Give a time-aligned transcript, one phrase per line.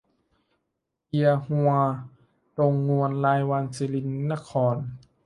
[1.07, 1.71] เกียฮั้ว
[2.57, 4.75] ตงง้วน รายวัน ศิรินคร